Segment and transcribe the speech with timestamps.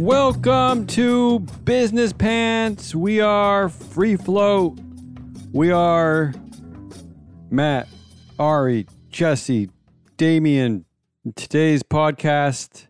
[0.00, 2.94] Welcome to Business Pants.
[2.94, 4.78] We are Free Float.
[5.52, 6.32] We are
[7.50, 7.86] Matt,
[8.38, 9.68] Ari, Jesse,
[10.16, 10.86] Damien.
[11.36, 12.86] Today's podcast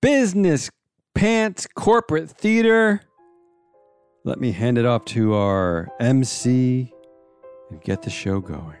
[0.00, 0.70] Business
[1.14, 3.02] Pants Corporate Theater.
[4.24, 6.92] Let me hand it off to our MC
[7.70, 8.76] and get the show going.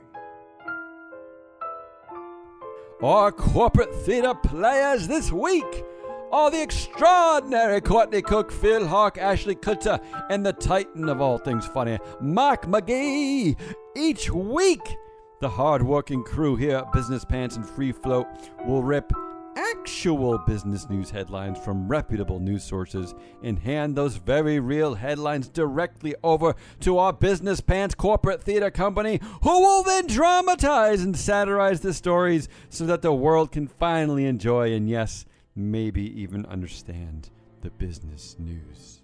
[3.00, 5.84] Our corporate theater players this week
[6.32, 10.00] are the extraordinary Courtney Cook, Phil Hawk, Ashley Kutter,
[10.30, 13.54] and the titan of all things funny, Mark McGee.
[13.94, 14.96] Each week,
[15.40, 18.26] the hard-working crew here at Business Pants and Free Float
[18.64, 19.12] will rip
[19.54, 26.14] actual business news headlines from reputable news sources and hand those very real headlines directly
[26.24, 31.92] over to our Business Pants corporate theater company, who will then dramatize and satirize the
[31.92, 38.36] stories so that the world can finally enjoy and, yes, maybe even understand the business
[38.38, 39.02] news.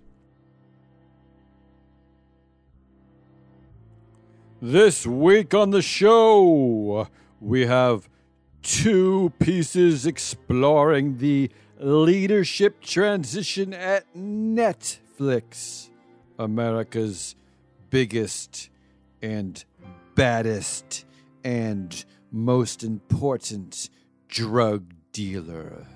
[4.60, 7.08] This week on the show,
[7.40, 8.08] we have
[8.62, 15.90] two pieces exploring the leadership transition at Netflix,
[16.38, 17.36] America's
[17.90, 18.68] biggest
[19.22, 19.64] and
[20.16, 21.04] baddest
[21.44, 23.90] and most important
[24.28, 25.86] drug dealer.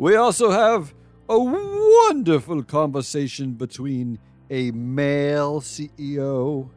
[0.00, 0.94] We also have
[1.28, 6.70] a wonderful conversation between a male CEO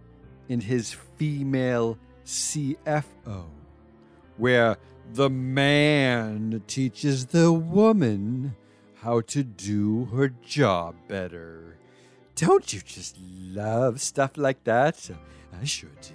[0.50, 3.46] and his female CFO,
[4.36, 4.76] where
[5.14, 8.58] the man teaches the woman
[8.96, 11.78] how to do her job better.
[12.36, 15.10] Don't you just love stuff like that?
[15.62, 16.14] I sure do.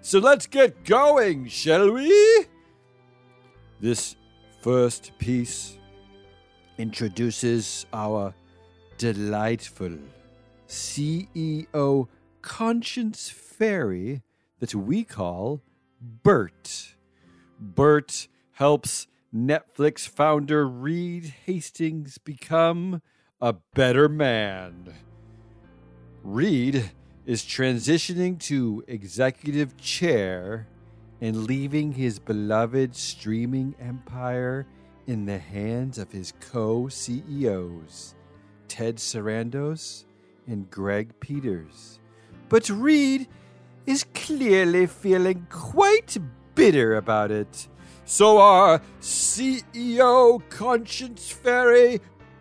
[0.00, 2.46] So let's get going, shall we?
[3.80, 4.16] This
[4.62, 5.77] first piece
[6.78, 8.32] introduces our
[8.96, 9.98] delightful
[10.68, 12.08] CEO
[12.40, 14.22] conscience fairy
[14.60, 15.60] that we call
[16.00, 16.94] Bert.
[17.60, 23.02] Bert helps Netflix founder Reed Hastings become
[23.40, 24.94] a better man.
[26.22, 26.90] Reed
[27.26, 30.66] is transitioning to executive chair
[31.20, 34.66] and leaving his beloved streaming empire
[35.08, 38.14] in the hands of his co CEOs,
[38.68, 40.04] Ted Sarandos
[40.46, 41.98] and Greg Peters.
[42.50, 43.26] But Reed
[43.86, 46.18] is clearly feeling quite
[46.54, 47.68] bitter about it.
[48.04, 52.00] So our CEO conscience fairy,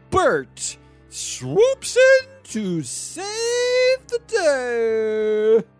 [0.09, 5.76] Bert, swoops in to save the day.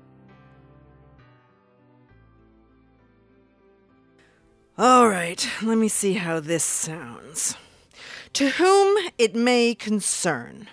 [4.80, 7.56] All right, let me see how this sounds.
[8.34, 10.68] To whom it may concern.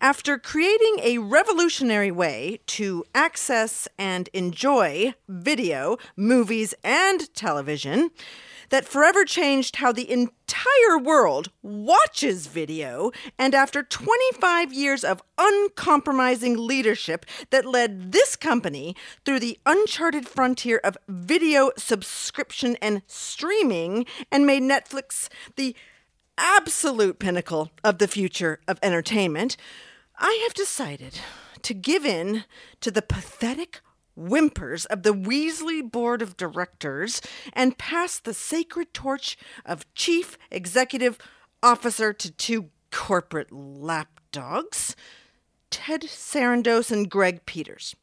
[0.00, 8.12] After creating a revolutionary way to access and enjoy video, movies, and television
[8.70, 16.56] that forever changed how the entire world watches video, and after 25 years of uncompromising
[16.56, 18.94] leadership that led this company
[19.24, 25.74] through the uncharted frontier of video subscription and streaming and made Netflix the
[26.36, 29.56] absolute pinnacle of the future of entertainment,
[30.18, 31.20] I have decided
[31.62, 32.44] to give in
[32.80, 33.80] to the pathetic
[34.16, 37.20] whimpers of the Weasley Board of Directors
[37.52, 41.18] and pass the sacred torch of Chief Executive
[41.62, 44.94] Officer to two corporate lapdogs,
[45.70, 47.96] Ted Sarandos and Greg Peters.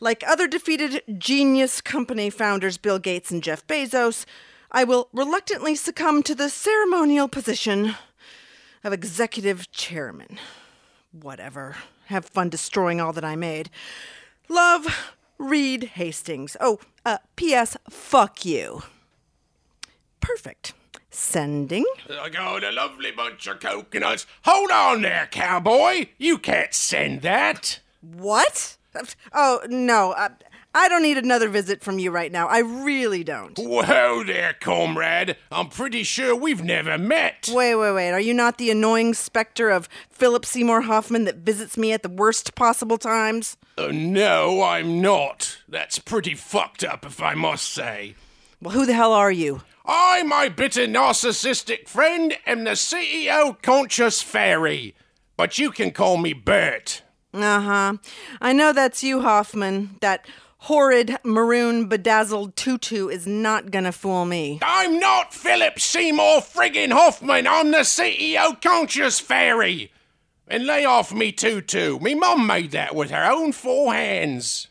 [0.00, 4.26] Like other defeated genius company founders Bill Gates and Jeff Bezos,
[4.70, 7.94] I will reluctantly succumb to the ceremonial position
[8.84, 10.38] of executive chairman.
[11.12, 11.76] Whatever.
[12.06, 13.70] Have fun destroying all that I made.
[14.48, 16.56] Love, Reed Hastings.
[16.60, 17.76] Oh, uh, P.S.
[17.90, 18.82] Fuck you.
[20.20, 20.72] Perfect.
[21.10, 21.84] Sending.
[22.10, 24.26] I got a lovely bunch of coconuts.
[24.44, 26.08] Hold on there, cowboy.
[26.18, 27.80] You can't send that.
[28.00, 28.76] What?
[29.32, 30.12] Oh, no.
[30.12, 30.30] Uh,
[30.76, 32.48] I don't need another visit from you right now.
[32.48, 33.58] I really don't.
[33.58, 35.38] Whoa there, comrade.
[35.50, 37.48] I'm pretty sure we've never met.
[37.50, 38.10] Wait, wait, wait.
[38.10, 42.10] Are you not the annoying specter of Philip Seymour Hoffman that visits me at the
[42.10, 43.56] worst possible times?
[43.78, 45.56] Uh, no, I'm not.
[45.66, 48.14] That's pretty fucked up, if I must say.
[48.60, 49.62] Well, who the hell are you?
[49.86, 54.94] I, my bitter narcissistic friend, am the CEO Conscious Fairy.
[55.38, 57.00] But you can call me Bert.
[57.32, 57.96] Uh huh.
[58.42, 59.96] I know that's you, Hoffman.
[60.00, 60.26] That
[60.66, 64.58] horrid maroon bedazzled tutu is not gonna fool me.
[64.62, 67.46] I'm not Philip Seymour friggin' Hoffman.
[67.46, 69.92] I'm the CEO Conscious Fairy.
[70.48, 72.00] And lay off me tutu.
[72.00, 74.66] Me mum made that with her own four hands.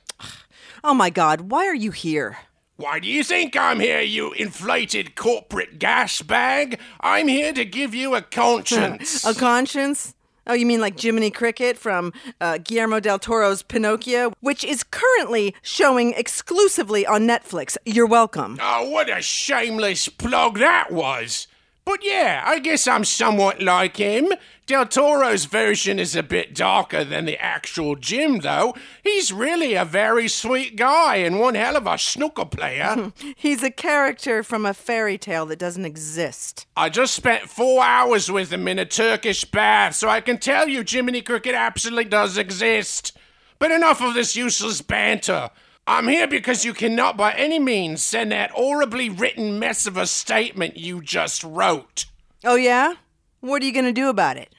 [0.84, 2.40] Oh my god, why are you here?
[2.76, 6.78] Why do you think I'm here, you inflated corporate gas bag?
[7.00, 9.24] I'm here to give you a conscience.
[9.26, 10.14] A conscience?
[10.48, 15.56] Oh, you mean like Jiminy Cricket from uh, Guillermo del Toro's Pinocchio, which is currently
[15.64, 17.78] showing exclusively on Netflix.
[17.86, 18.60] You're welcome.
[18.62, 21.48] oh, what a shameless plug that was.
[21.86, 24.34] But yeah, I guess I'm somewhat like him.
[24.66, 28.74] Del Toro's version is a bit darker than the actual Jim, though.
[29.04, 33.14] He's really a very sweet guy and one hell of a snooker player.
[33.36, 36.66] He's a character from a fairy tale that doesn't exist.
[36.76, 40.68] I just spent four hours with him in a Turkish bath, so I can tell
[40.68, 43.16] you Jiminy Cricket absolutely does exist.
[43.60, 45.52] But enough of this useless banter.
[45.88, 50.08] I'm here because you cannot by any means send that horribly written mess of a
[50.08, 52.06] statement you just wrote.
[52.44, 52.96] Oh, yeah?
[53.40, 54.50] What are you gonna do about it?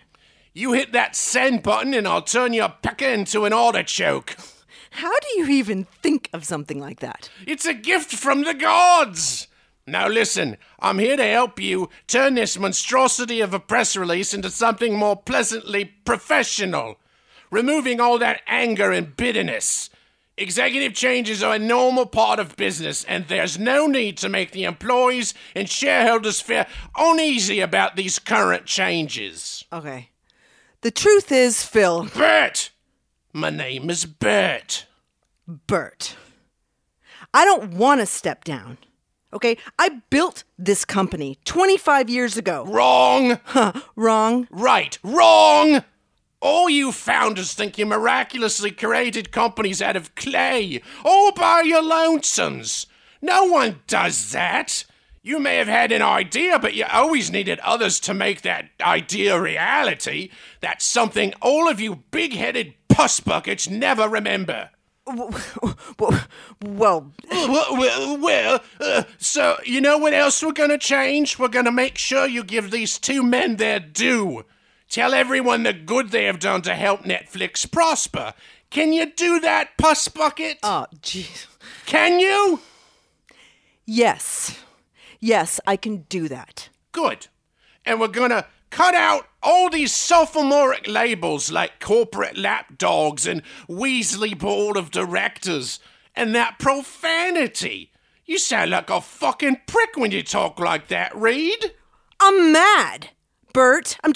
[0.55, 4.37] You hit that send button and I'll turn your pecker into an artichoke.
[4.93, 7.29] How do you even think of something like that?
[7.45, 9.49] It's a gift from the gods!
[9.85, 14.51] Now listen, I'm here to help you turn this monstrosity of a press release into
[14.51, 16.99] something more pleasantly professional,
[17.51, 19.91] removing all that anger and bitterness.
[20.39, 24.65] Executive changes are a normal part of business, and there's no need to make the
[24.65, 29.65] employees and shareholders feel uneasy about these current changes.
[29.73, 30.11] Okay.
[30.83, 32.71] The truth is, Phil, Bert!
[33.33, 34.85] My name is Bert.
[35.49, 36.17] Bert,
[37.33, 38.77] I don't want to step down.
[39.33, 39.57] Okay?
[39.79, 42.65] I built this company 25 years ago.
[42.67, 43.41] Wrong!
[43.97, 44.47] Wrong.
[44.51, 45.83] Right, wrong!
[46.41, 52.87] All you founders think you miraculously created companies out of clay, all by your lonesomes.
[53.23, 54.85] No one does that.
[55.23, 59.41] You may have had an idea, but you always needed others to make that idea
[59.41, 60.31] reality.
[60.61, 64.71] That's something all of you big headed puss buckets never remember.
[65.05, 65.31] Well,
[66.61, 71.39] Well, well, well uh, so you know what else we're gonna change?
[71.39, 74.45] We're gonna make sure you give these two men their due.
[74.89, 78.35] Tell everyone the good they have done to help Netflix prosper.
[78.71, 80.59] Can you do that, Puss Bucket?
[80.63, 81.47] oh, jeez.
[81.87, 82.61] Can you?
[83.85, 84.59] Yes.
[85.21, 86.69] Yes, I can do that.
[86.93, 87.29] Good.
[87.85, 94.77] And we're gonna cut out all these sophomoric labels like corporate lapdogs and Weasley Board
[94.77, 95.79] of Directors
[96.15, 97.93] and that profanity.
[98.25, 101.73] You sound like a fucking prick when you talk like that, Reed.
[102.19, 103.11] I'm mad,
[103.53, 103.97] Bert.
[104.03, 104.13] I'm,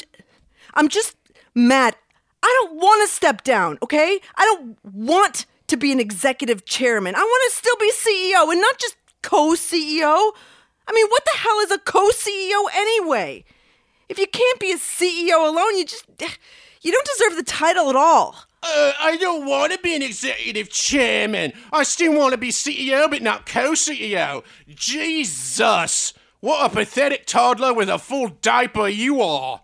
[0.75, 1.17] I'm just
[1.55, 1.97] mad.
[2.43, 4.21] I don't want to step down, okay?
[4.37, 7.15] I don't want to be an executive chairman.
[7.15, 10.33] I want to still be CEO and not just co CEO.
[10.87, 13.45] I mean, what the hell is a co CEO anyway?
[14.09, 16.07] If you can't be a CEO alone, you just.
[16.83, 18.37] You don't deserve the title at all.
[18.63, 21.53] Uh, I don't want to be an executive chairman.
[21.71, 24.43] I still want to be CEO, but not co CEO.
[24.67, 26.15] Jesus!
[26.41, 29.61] What a pathetic toddler with a full diaper you are.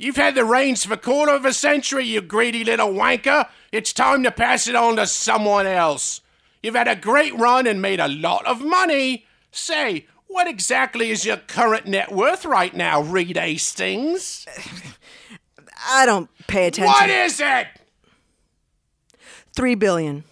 [0.00, 3.48] You've had the reins for a quarter of a century, you greedy little wanker.
[3.72, 6.20] It's time to pass it on to someone else.
[6.62, 9.26] You've had a great run and made a lot of money.
[9.50, 14.46] Say, what exactly is your current net worth right now, Reed Hastings?
[15.88, 16.92] I don't pay attention.
[16.92, 17.66] What is it?
[19.52, 20.22] Three billion.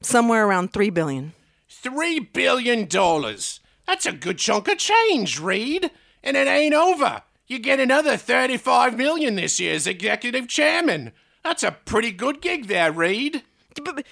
[0.00, 1.34] Somewhere around three billion.
[1.68, 3.60] Three billion dollars.
[3.86, 5.90] That's a good chunk of change, Reed.
[6.22, 7.22] And it ain't over.
[7.46, 11.12] You get another 35 million this year as executive chairman.
[11.42, 13.42] That's a pretty good gig there, Reed.
[13.82, 14.06] But, but-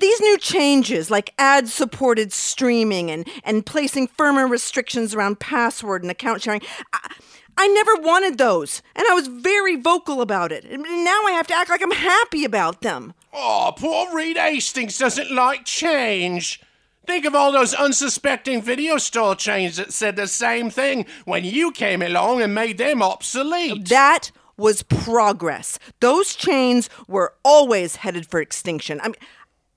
[0.00, 6.10] these new changes, like ad supported streaming and, and placing firmer restrictions around password and
[6.10, 6.60] account sharing,
[6.92, 7.14] I,
[7.56, 8.82] I never wanted those.
[8.94, 10.64] And I was very vocal about it.
[10.64, 13.14] And now I have to act like I'm happy about them.
[13.32, 16.60] Oh, poor Reed Hastings doesn't like change.
[17.06, 21.72] Think of all those unsuspecting video store chains that said the same thing when you
[21.72, 23.88] came along and made them obsolete.
[23.88, 25.78] That was progress.
[26.00, 29.00] Those chains were always headed for extinction.
[29.00, 29.16] I mean,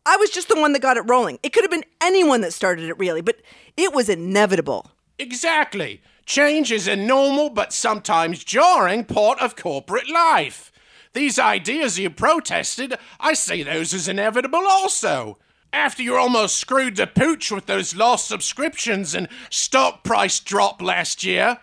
[0.05, 1.39] I was just the one that got it rolling.
[1.41, 3.37] It could have been anyone that started it, really, but
[3.77, 4.91] it was inevitable.
[5.17, 6.01] Exactly.
[6.25, 10.71] Change is a normal but sometimes jarring part of corporate life.
[11.13, 15.37] These ideas you protested, I see those as inevitable also.
[15.73, 21.23] After you're almost screwed the pooch with those lost subscriptions and stock price drop last
[21.23, 21.57] year,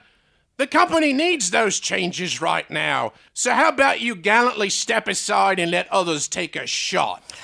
[0.56, 3.12] the company needs those changes right now.
[3.32, 7.22] So how about you gallantly step aside and let others take a shot?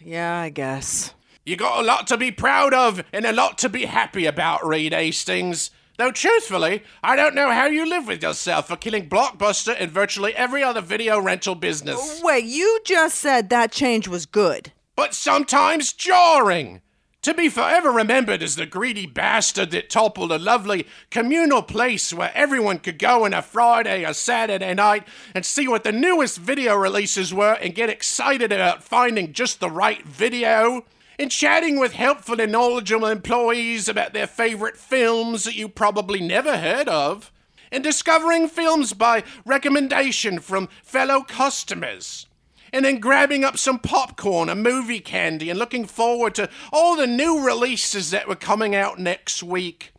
[0.00, 1.12] Yeah, I guess.
[1.44, 4.64] You got a lot to be proud of and a lot to be happy about,
[4.64, 5.70] Reed Hastings.
[5.98, 10.36] Though truthfully, I don't know how you live with yourself for killing Blockbuster and virtually
[10.36, 12.20] every other video rental business.
[12.22, 14.72] Wait, you just said that change was good.
[14.98, 16.82] But sometimes jarring.
[17.22, 22.32] To be forever remembered as the greedy bastard that toppled a lovely communal place where
[22.34, 26.74] everyone could go on a Friday or Saturday night and see what the newest video
[26.74, 30.84] releases were and get excited about finding just the right video
[31.16, 36.56] and chatting with helpful and knowledgeable employees about their favorite films that you probably never
[36.56, 37.30] heard of,
[37.70, 42.27] and discovering films by recommendation from fellow customers.
[42.72, 47.06] And then grabbing up some popcorn and movie candy and looking forward to all the
[47.06, 49.92] new releases that were coming out next week.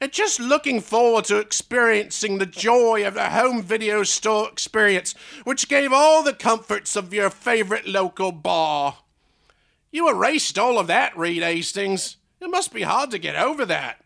[0.00, 5.68] And just looking forward to experiencing the joy of the home video store experience, which
[5.68, 8.98] gave all the comforts of your favorite local bar.
[9.90, 12.16] You erased all of that, Reed Hastings.
[12.40, 14.04] It must be hard to get over that.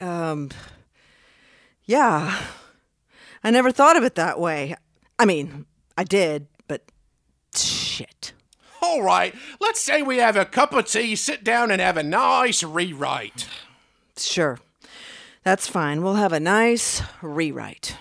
[0.00, 0.50] Um,
[1.84, 2.38] yeah.
[3.42, 4.76] I never thought of it that way.
[5.18, 6.46] I mean, I did,
[7.56, 8.32] shit.
[8.82, 12.02] All right, let's say we have a cup of tea, sit down, and have a
[12.02, 13.46] nice rewrite.
[14.16, 14.58] Sure.
[15.44, 16.02] That's fine.
[16.02, 17.96] We'll have a nice rewrite.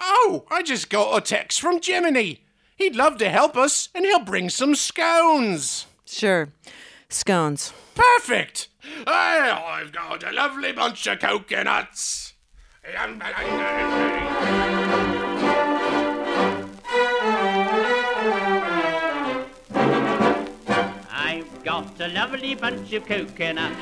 [0.00, 2.40] Oh, I just got a text from Jiminy.
[2.76, 5.86] He'd love to help us, and he'll bring some scones.
[6.06, 6.48] Sure.
[7.08, 7.72] Scones.
[7.94, 8.68] Perfect.
[9.06, 12.32] Well, I've got a lovely bunch of coconuts.
[21.72, 23.76] Got a lovely bunch of coconuts.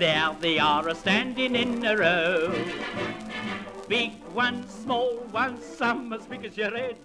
[0.00, 2.52] There they are, a standing in a row.
[3.86, 6.96] Big ones, small ones, some as big as your head.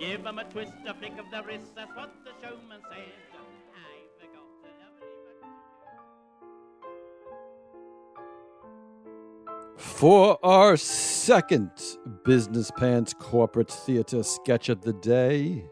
[0.00, 3.12] Give 'em a twist, a flick of the wrist, that's what the showman said.
[9.76, 11.70] For our second
[12.24, 15.70] Business Pants Corporate Theater sketch of the day,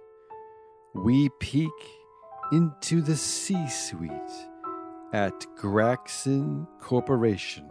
[0.95, 2.00] we peek
[2.53, 4.11] into the C suite
[5.13, 7.71] at Graxon Corporation,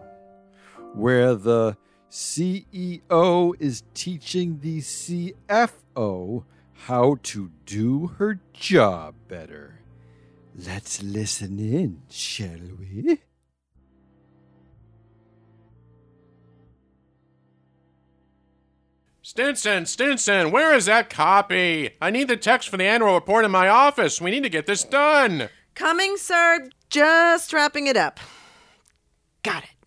[0.94, 1.78] where the
[2.10, 6.44] CEO is teaching the CFO
[6.74, 9.82] how to do her job better.
[10.56, 13.20] Let's listen in, shall we?
[19.30, 21.92] Stinson, Stinson, where is that copy?
[22.02, 24.20] I need the text for the annual report in my office.
[24.20, 25.50] We need to get this done.
[25.76, 26.68] Coming, sir.
[26.90, 28.20] Just wrapping it up.
[29.44, 29.79] Got it.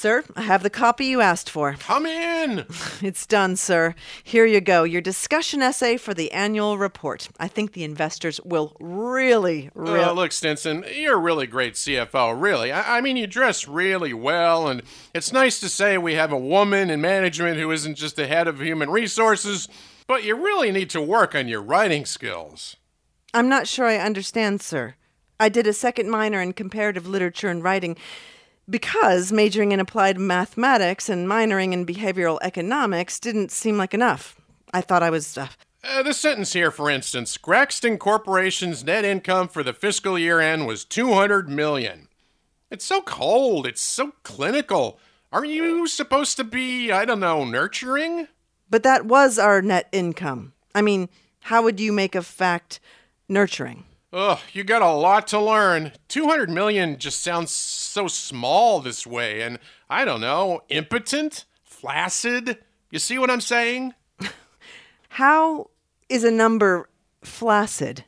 [0.00, 1.74] Sir, I have the copy you asked for.
[1.74, 2.64] Come in.
[3.02, 3.94] It's done, sir.
[4.24, 4.82] Here you go.
[4.82, 7.28] Your discussion essay for the annual report.
[7.38, 10.00] I think the investors will really, really.
[10.00, 12.72] Uh, look, Stinson, you're a really great CFO, really.
[12.72, 14.80] I-, I mean, you dress really well, and
[15.12, 18.48] it's nice to say we have a woman in management who isn't just the head
[18.48, 19.68] of human resources,
[20.06, 22.76] but you really need to work on your writing skills.
[23.34, 24.94] I'm not sure I understand, sir.
[25.38, 27.98] I did a second minor in comparative literature and writing
[28.70, 34.36] because majoring in applied mathematics and minoring in behavioral economics didn't seem like enough.
[34.72, 35.36] I thought I was.
[35.36, 35.48] Uh,
[35.82, 40.66] Uh, this sentence here, for instance, Graxon Corporation's net income for the fiscal year end
[40.66, 42.08] was 200 million.
[42.70, 43.66] It's so cold.
[43.66, 44.98] It's so clinical.
[45.32, 48.28] Aren't you supposed to be, I don't know, nurturing?
[48.68, 50.52] but that was our net income.
[50.76, 51.08] I mean,
[51.40, 52.78] how would you make a fact
[53.28, 53.84] nurturing?
[54.12, 55.92] Ugh, you got a lot to learn.
[56.08, 61.44] 200 million just sounds so small this way, and I don't know, impotent?
[61.62, 62.58] Flaccid?
[62.90, 63.94] You see what I'm saying?
[65.10, 65.70] How
[66.08, 66.88] is a number
[67.22, 68.04] flaccid?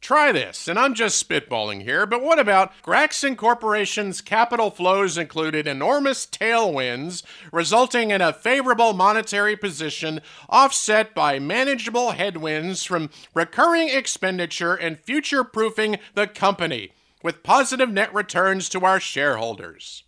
[0.00, 5.66] Try this, and I'm just spitballing here, but what about Graxon Corporation's capital flows included
[5.66, 14.74] enormous tailwinds, resulting in a favorable monetary position offset by manageable headwinds from recurring expenditure
[14.74, 16.92] and future proofing the company,
[17.22, 20.04] with positive net returns to our shareholders?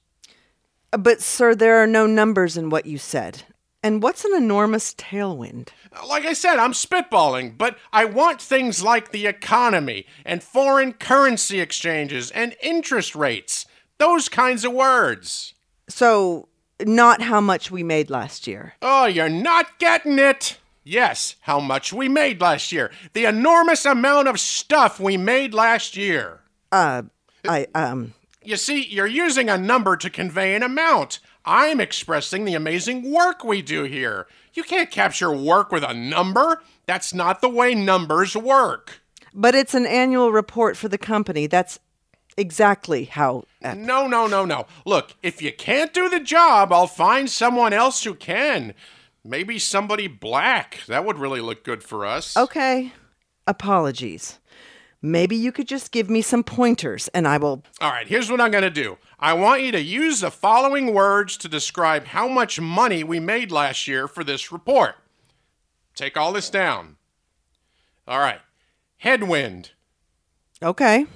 [0.91, 3.43] But, sir, there are no numbers in what you said.
[3.83, 5.69] And what's an enormous tailwind?
[6.07, 11.61] Like I said, I'm spitballing, but I want things like the economy and foreign currency
[11.61, 13.67] exchanges and interest rates.
[13.99, 15.55] Those kinds of words.
[15.89, 16.49] So,
[16.81, 18.75] not how much we made last year.
[18.83, 20.59] Oh, you're not getting it.
[20.85, 22.91] Yes, how much we made last year.
[23.13, 26.41] The enormous amount of stuff we made last year.
[26.73, 27.03] Uh,
[27.47, 31.21] I, um, You see, you're using a number to convey an amount.
[31.45, 34.27] I'm expressing the amazing work we do here.
[34.55, 36.63] You can't capture work with a number.
[36.87, 39.01] That's not the way numbers work.
[39.35, 41.47] But it's an annual report for the company.
[41.47, 41.79] That's
[42.37, 43.45] exactly how.
[43.63, 44.67] No, no, no, no.
[44.85, 48.75] Look, if you can't do the job, I'll find someone else who can.
[49.25, 50.81] Maybe somebody black.
[50.87, 52.37] That would really look good for us.
[52.37, 52.93] Okay.
[53.47, 54.39] Apologies.
[55.01, 57.65] Maybe you could just give me some pointers and I will.
[57.81, 58.99] All right, here's what I'm going to do.
[59.23, 63.53] I want you to use the following words to describe how much money we made
[63.53, 64.97] last year for this report.
[65.95, 66.97] Take all this down.
[68.09, 68.41] All right.
[68.99, 69.71] Headwind,
[70.61, 71.07] Okay.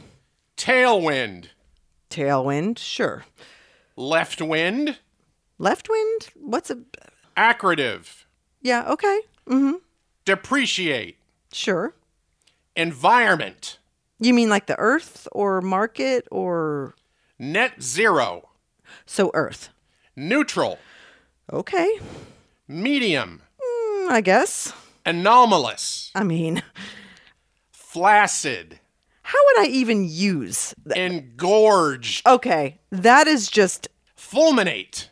[0.56, 1.46] tailwind,
[2.10, 3.24] Tailwind, sure.
[3.96, 4.98] left wind,
[5.58, 6.28] Left wind?
[6.34, 6.78] What's a.
[7.36, 8.24] accretive,
[8.60, 9.20] Yeah, okay.
[9.48, 9.74] Mm-hmm.
[10.24, 11.16] depreciate,
[11.52, 11.94] Sure.
[12.76, 13.78] environment,
[14.20, 16.94] You mean like the Earth or market or.
[17.38, 18.48] Net zero,
[19.04, 19.68] So Earth.
[20.14, 20.78] neutral,
[21.52, 22.00] Okay.
[22.68, 24.72] medium, Mm, I guess.
[25.04, 26.62] anomalous, I mean,
[27.72, 28.80] flaccid,
[29.22, 30.74] how would I even use.
[30.88, 33.88] Th- engorged, okay, that is just.
[34.16, 35.08] fulminate,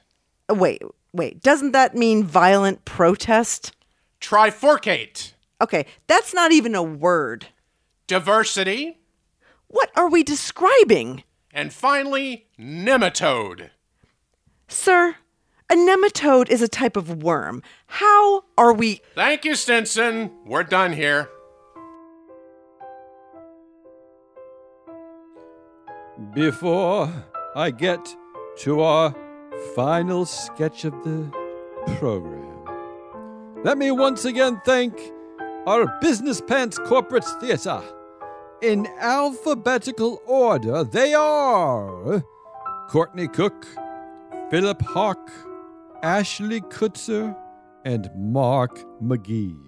[0.50, 1.40] Wait, wait.
[1.42, 3.72] Doesn't that mean violent protest?
[4.20, 7.46] trifurcate, Okay, that's not even a word.
[8.06, 8.98] diversity,
[9.68, 11.24] What are we describing?
[11.54, 13.70] And finally, nematode.
[14.66, 15.14] Sir,
[15.70, 17.62] a nematode is a type of worm.
[17.86, 19.00] How are we.
[19.14, 20.32] Thank you, Stinson.
[20.44, 21.30] We're done here.
[26.34, 27.10] Before
[27.54, 28.14] I get
[28.58, 29.14] to our
[29.74, 31.30] final sketch of the
[31.98, 32.64] program,
[33.64, 34.98] let me once again thank
[35.66, 37.82] our Business Pants Corporate Theater.
[38.64, 42.24] In alphabetical order, they are
[42.88, 43.66] Courtney Cook,
[44.50, 45.30] Philip Hawk,
[46.02, 47.36] Ashley Kutzer,
[47.84, 49.60] and Mark McGee.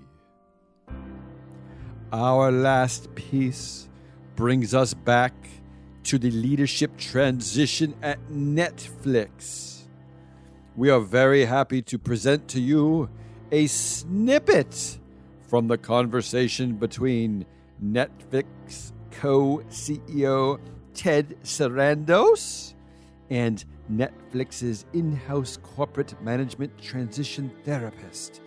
[2.11, 3.91] Our last piece
[4.35, 5.35] brings us back
[6.05, 9.81] to the leadership transition at Netflix.
[10.75, 13.11] We are very happy to present to you
[13.53, 14.97] a snippet
[15.51, 17.45] from the conversation between
[17.83, 20.59] Netflix co CEO
[20.95, 22.75] Ted Sarandos
[23.31, 28.41] and Netflix's in house corporate management transition therapist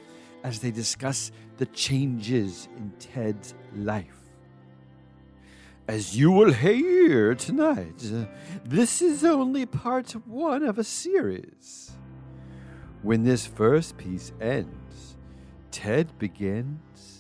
[0.44, 4.16] as they discuss the changes in Ted's life.
[5.88, 8.04] As you will hear tonight,
[8.64, 11.92] this is only part one of a series.
[13.02, 15.18] When this first piece ends,
[15.72, 17.19] Ted begins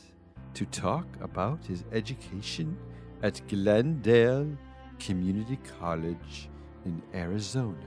[0.60, 2.78] to talk about his education
[3.24, 4.58] at Glendale
[5.00, 6.50] Community College
[6.84, 7.78] in Arizona.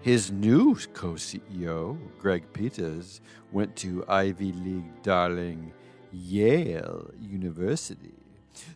[0.00, 3.20] His new co CEO, Greg Peters,
[3.52, 5.74] went to Ivy League darling
[6.10, 8.14] Yale University.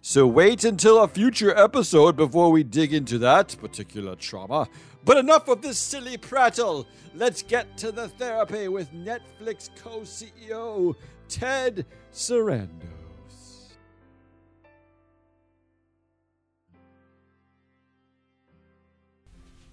[0.03, 4.69] So wait until a future episode before we dig into that particular trauma.
[5.07, 6.87] But enough of this silly prattle.
[7.15, 10.97] Let's get to the therapy with Netflix co CEO
[11.29, 12.69] Ted Sarandos.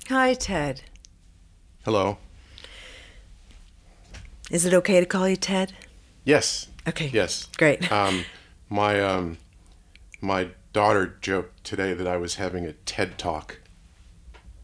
[0.09, 0.81] Hi, Ted.
[1.83, 2.17] Hello.
[4.51, 5.73] Is it okay to call you Ted?
[6.23, 6.67] Yes.
[6.87, 7.09] Okay.
[7.13, 7.47] Yes.
[7.57, 7.91] Great.
[7.91, 8.25] Um,
[8.69, 9.37] my um,
[10.21, 13.59] my daughter joked today that I was having a TED talk.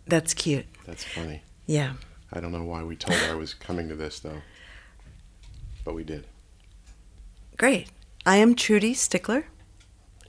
[0.07, 0.65] That's cute.
[0.85, 1.43] That's funny.
[1.65, 1.93] Yeah.
[2.33, 4.41] I don't know why we told her I was coming to this though,
[5.85, 6.25] but we did.
[7.61, 7.89] Great.
[8.25, 9.45] I am Trudy Stickler.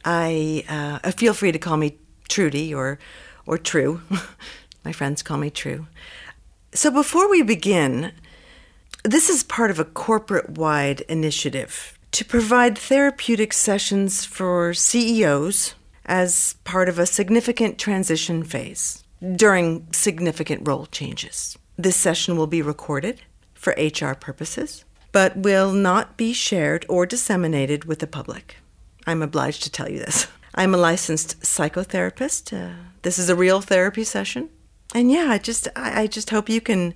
[0.05, 1.97] I uh, feel free to call me
[2.29, 2.99] Trudy or
[3.47, 4.03] or True.
[4.85, 5.87] My friends call me True.
[6.75, 8.13] So before we begin,
[9.03, 16.91] this is part of a corporate-wide initiative to provide therapeutic sessions for CEOs as part
[16.91, 19.05] of a significant transition phase
[19.37, 21.57] during significant role changes.
[21.79, 23.23] This session will be recorded
[23.55, 28.57] for HR purposes, but will not be shared or disseminated with the public.
[29.07, 30.27] I'm obliged to tell you this.
[30.55, 32.53] I'm a licensed psychotherapist.
[32.53, 34.51] Uh, this is a real therapy session.
[34.95, 36.95] And yeah, I just I, I just hope you can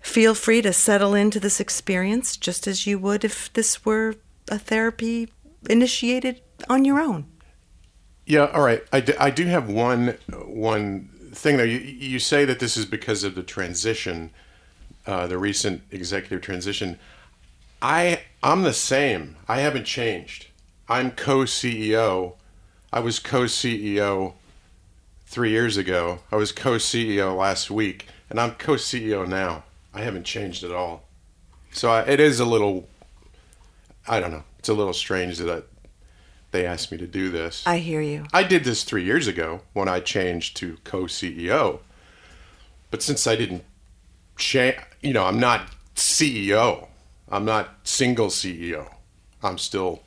[0.00, 4.16] feel free to settle into this experience just as you would if this were
[4.50, 5.28] a therapy
[5.68, 7.26] initiated on your own.
[8.26, 8.46] Yeah.
[8.46, 8.82] All right.
[8.92, 11.64] I do, I do have one one thing though.
[11.64, 14.30] You you say that this is because of the transition,
[15.06, 16.98] uh, the recent executive transition.
[17.82, 19.36] I I'm the same.
[19.48, 20.46] I haven't changed.
[20.88, 22.34] I'm co-CEO.
[22.92, 24.34] I was co-CEO
[25.26, 26.18] three years ago.
[26.32, 29.64] I was co-CEO last week, and I'm co-CEO now.
[29.94, 31.04] I haven't changed at all.
[31.72, 32.88] So I, it is a little.
[34.08, 34.44] I don't know.
[34.58, 35.62] It's a little strange that I,
[36.50, 37.66] they asked me to do this.
[37.66, 38.26] I hear you.
[38.32, 41.80] I did this three years ago when I changed to co CEO.
[42.90, 43.64] But since I didn't
[44.36, 46.88] change, you know, I'm not CEO.
[47.30, 48.92] I'm not single CEO.
[49.42, 50.02] I'm still,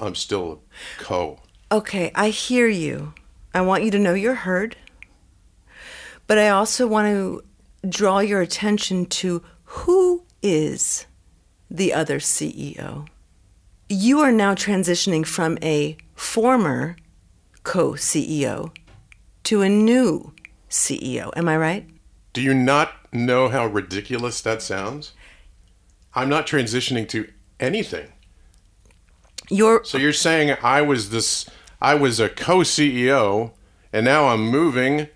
[0.00, 0.62] I'm still
[1.00, 1.40] a co.
[1.72, 3.12] Okay, I hear you.
[3.52, 4.76] I want you to know you're heard.
[6.26, 7.42] But I also want to
[7.88, 11.06] draw your attention to who is
[11.70, 13.08] the other CEO.
[13.88, 16.96] You are now transitioning from a former
[17.64, 18.72] co CEO
[19.44, 20.32] to a new
[20.70, 21.32] CEO.
[21.36, 21.88] Am I right?
[22.32, 25.12] Do you not know how ridiculous that sounds?
[26.16, 28.10] I'm not transitioning to anything.
[29.50, 31.48] You're So you're saying I was this
[31.80, 33.52] I was a co-CEO
[33.92, 35.08] and now I'm moving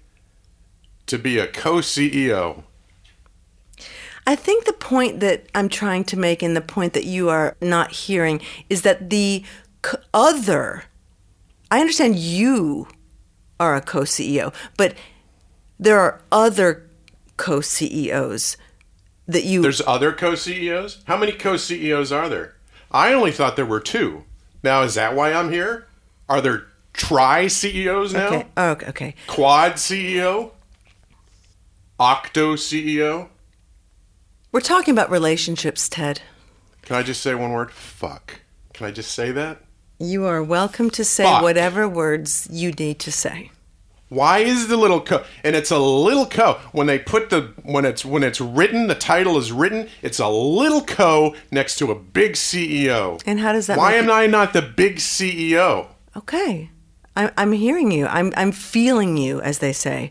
[1.07, 2.63] to be a co-CEO.
[4.27, 7.57] I think the point that I'm trying to make and the point that you are
[7.63, 9.43] not hearing is that the
[9.85, 10.85] c- other,
[11.71, 12.87] I understand you
[13.59, 14.95] are a co CEO, but
[15.81, 16.87] there are other
[17.39, 18.59] co CEOs
[19.33, 19.63] that you.
[19.63, 21.03] There's other co-CEOs?
[21.07, 22.57] How many co-CEOs are there?
[22.91, 24.25] I only thought there were two.
[24.63, 25.87] Now is that why I'm here?
[26.29, 28.27] Are there tri-CEOs now?
[28.29, 28.47] okay.
[28.57, 28.87] Oh, okay.
[28.89, 29.15] Okay.
[29.27, 30.53] Quad CEO?
[31.99, 33.29] Octo CEO?
[34.53, 36.23] We're talking about relationships, Ted.
[36.83, 37.71] Can I just say one word?
[37.71, 38.41] Fuck.
[38.73, 39.59] Can I just say that?
[39.99, 41.43] You are welcome to say Fuck.
[41.43, 43.51] whatever words you need to say.
[44.11, 47.85] Why is the little co and it's a little co when they put the when
[47.85, 51.95] it's when it's written the title is written it's a little co next to a
[51.95, 53.23] big CEO.
[53.25, 55.87] And how does that Why am it- I not the big CEO?
[56.17, 56.71] Okay.
[57.17, 58.07] I'm, I'm hearing you.
[58.07, 60.11] I'm, I'm feeling you, as they say.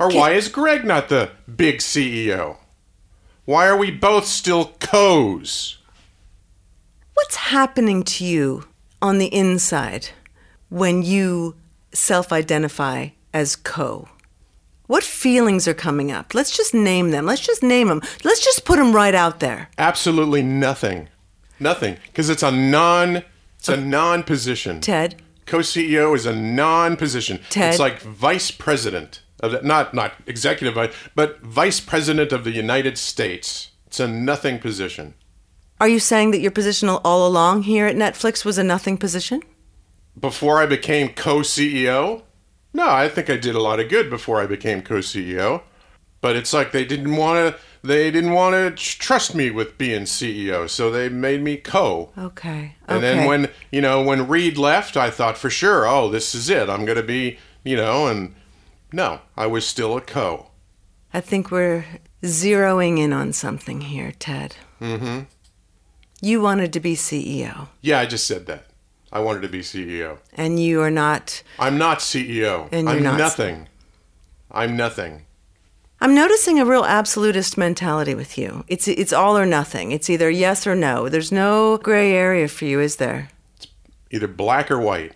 [0.00, 2.56] Or why is Greg not the big CEO?
[3.44, 5.78] Why are we both still co's?
[7.14, 8.64] What's happening to you
[9.00, 10.10] on the inside
[10.68, 11.54] when you
[11.92, 14.08] self identify as co?
[14.86, 16.34] What feelings are coming up?
[16.34, 17.26] Let's just name them.
[17.26, 18.00] Let's just name them.
[18.22, 19.68] Let's just put them right out there.
[19.76, 21.08] Absolutely nothing.
[21.60, 21.96] Nothing.
[22.06, 23.22] Because it's a non
[23.58, 24.80] it's a non position.
[24.80, 27.40] Ted, Co-CEO is a non-position.
[27.50, 27.70] Ted?
[27.70, 32.50] It's like vice president of the, not not executive vice, but vice president of the
[32.50, 33.70] United States.
[33.86, 35.14] It's a nothing position.
[35.80, 39.42] are you saying that your position all along here at Netflix was a nothing position?
[40.18, 42.22] Before I became co-CEO,
[42.74, 45.62] no, I think I did a lot of good before I became co-CEO.
[46.20, 47.60] But it's like they didn't want to.
[47.86, 52.12] They didn't want to trust me with being CEO, so they made me co.
[52.16, 52.76] Okay.
[52.88, 53.00] And okay.
[53.00, 56.70] then when you know when Reed left, I thought for sure, oh, this is it.
[56.70, 58.34] I'm going to be, you know, and
[58.90, 60.50] no, I was still a co.
[61.12, 61.84] I think we're
[62.22, 64.56] zeroing in on something here, Ted.
[64.80, 65.24] Mm-hmm.
[66.22, 68.64] You wanted to be CEO, Yeah, I just said that.
[69.14, 70.18] I wanted to be CEO.
[70.36, 71.42] and you are not.
[71.60, 72.68] I'm not CEO.
[72.72, 73.68] And you're I'm not- nothing.
[74.50, 75.22] I'm nothing.
[76.00, 78.64] I'm noticing a real absolutist mentality with you.
[78.68, 79.92] It's it's all or nothing.
[79.92, 81.08] It's either yes or no.
[81.08, 83.30] There's no gray area for you, is there?
[83.56, 83.68] It's
[84.10, 85.12] either black or white.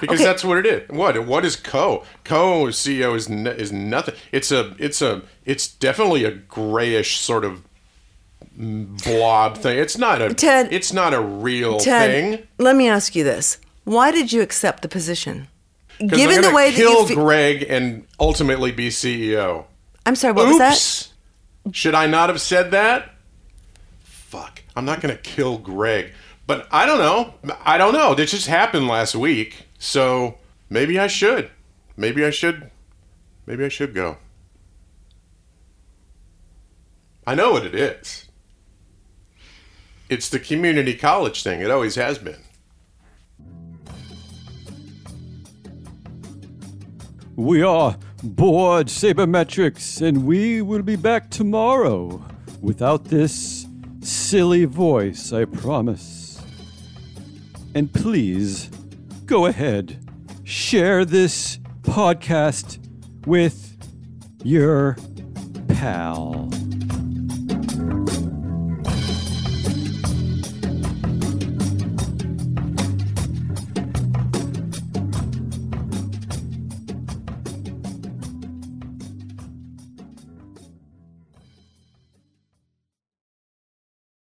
[0.00, 0.24] Because Okay.
[0.24, 0.88] that's what it is.
[0.88, 1.26] What?
[1.26, 2.04] What is co?
[2.24, 4.14] Co CEO is n- is nothing.
[4.30, 4.74] It's a.
[4.78, 5.22] It's a.
[5.44, 7.62] It's definitely a grayish sort of
[8.56, 9.78] blob thing.
[9.78, 10.32] It's not a.
[10.34, 12.46] Ted- It's not a real Ted, thing.
[12.58, 15.48] let me ask you this: Why did you accept the position?
[15.98, 19.64] Given I'm the way that kill you, fe- Greg and ultimately be CEO.
[20.04, 20.72] I'm sorry, what was that?
[20.72, 21.12] Oops.
[21.72, 23.10] Should I not have said that?
[24.02, 24.62] Fuck.
[24.74, 26.12] I'm not going to kill Greg.
[26.46, 27.34] But I don't know.
[27.64, 28.14] I don't know.
[28.16, 29.66] This just happened last week.
[29.78, 30.38] So
[30.70, 31.50] maybe I should.
[31.96, 32.70] Maybe I should.
[33.46, 34.16] Maybe I should go.
[37.26, 38.26] I know what it is.
[40.12, 41.62] It's the community college thing.
[41.62, 42.36] It always has been.
[47.34, 52.22] We are Board Sabermetrics, and we will be back tomorrow
[52.60, 53.66] without this
[54.02, 56.42] silly voice, I promise.
[57.74, 58.68] And please
[59.24, 59.98] go ahead,
[60.44, 62.86] share this podcast
[63.26, 63.78] with
[64.44, 64.98] your
[65.68, 66.41] pal.